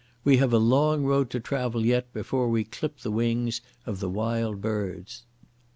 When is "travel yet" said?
1.39-2.11